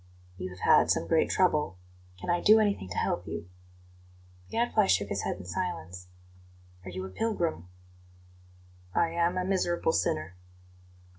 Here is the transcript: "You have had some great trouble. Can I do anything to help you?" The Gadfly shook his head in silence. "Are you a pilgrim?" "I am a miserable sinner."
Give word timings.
"You 0.39 0.49
have 0.49 0.61
had 0.61 0.89
some 0.89 1.05
great 1.07 1.29
trouble. 1.29 1.77
Can 2.19 2.31
I 2.31 2.41
do 2.41 2.59
anything 2.59 2.89
to 2.89 2.97
help 2.97 3.27
you?" 3.27 3.47
The 4.47 4.53
Gadfly 4.53 4.87
shook 4.87 5.09
his 5.09 5.21
head 5.21 5.37
in 5.37 5.45
silence. 5.45 6.07
"Are 6.83 6.89
you 6.89 7.05
a 7.05 7.09
pilgrim?" 7.09 7.67
"I 8.95 9.09
am 9.11 9.37
a 9.37 9.45
miserable 9.45 9.91
sinner." 9.91 10.35